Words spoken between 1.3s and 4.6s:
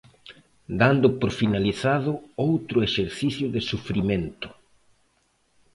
finalizado outro exercicio de sufrimento.